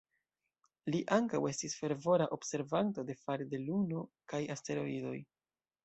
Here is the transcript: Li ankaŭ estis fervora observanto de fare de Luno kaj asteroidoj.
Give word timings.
Li 0.95 1.01
ankaŭ 1.17 1.41
estis 1.51 1.77
fervora 1.83 2.29
observanto 2.39 3.07
de 3.13 3.19
fare 3.23 3.49
de 3.55 3.63
Luno 3.69 4.05
kaj 4.35 4.45
asteroidoj. 4.59 5.19